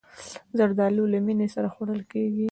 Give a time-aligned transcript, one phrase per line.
[0.57, 2.39] زردالو له مینې سره خوړل کېږي.